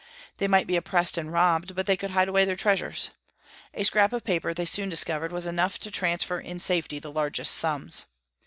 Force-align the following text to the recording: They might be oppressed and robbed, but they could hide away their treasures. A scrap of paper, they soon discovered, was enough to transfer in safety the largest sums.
They 0.37 0.47
might 0.47 0.65
be 0.65 0.77
oppressed 0.77 1.15
and 1.19 1.31
robbed, 1.31 1.75
but 1.75 1.85
they 1.85 1.95
could 1.95 2.09
hide 2.09 2.27
away 2.27 2.43
their 2.43 2.55
treasures. 2.55 3.11
A 3.75 3.83
scrap 3.83 4.13
of 4.13 4.23
paper, 4.23 4.51
they 4.51 4.65
soon 4.65 4.89
discovered, 4.89 5.31
was 5.31 5.45
enough 5.45 5.77
to 5.77 5.91
transfer 5.91 6.39
in 6.39 6.59
safety 6.59 6.97
the 6.97 7.11
largest 7.11 7.53
sums. 7.53 8.07